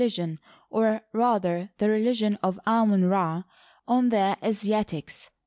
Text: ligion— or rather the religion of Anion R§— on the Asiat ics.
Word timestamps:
ligion— 0.01 0.39
or 0.71 1.01
rather 1.13 1.69
the 1.77 1.87
religion 1.87 2.35
of 2.41 2.59
Anion 2.65 3.03
R§— 3.03 3.43
on 3.87 4.09
the 4.09 4.35
Asiat 4.41 4.97
ics. 4.99 5.29